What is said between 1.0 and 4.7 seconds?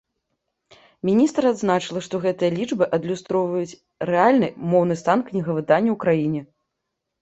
Міністр адзначыла, што гэтыя лічбы адлюстроўваюць рэальны